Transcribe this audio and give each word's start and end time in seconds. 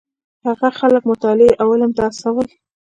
هغه 0.47 0.67
خلک 0.79 1.03
مطالعې 1.11 1.51
او 1.61 1.67
علم 1.73 1.91
ته 1.97 2.03
وهڅول. 2.09 2.47